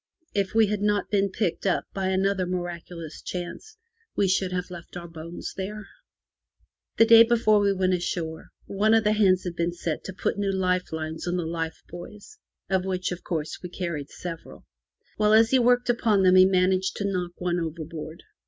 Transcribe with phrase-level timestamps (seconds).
[0.33, 3.77] If we had not been picked up by another miraculous chance
[4.15, 5.87] we should have left our bones there.
[6.97, 10.39] The day before we went ashore, one of the hands had been set to put
[10.39, 14.65] new life lines on the life buoys, of which, of course, we carried several.
[15.19, 18.23] Well, as he worked upon them he managed to knock one overboard.